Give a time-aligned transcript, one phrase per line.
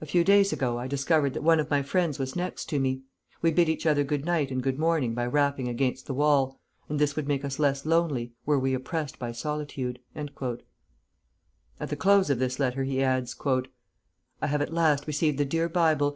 [0.00, 3.02] A few days ago I discovered that one of my friends was next to me.
[3.42, 6.98] We bid each other good night and good morning by rapping against the wall, and
[6.98, 12.40] this would make us less lonely, were we oppressed by solitude." At the close of
[12.40, 13.36] this letter he adds,
[14.40, 16.10] "I have at last received the dear Bible.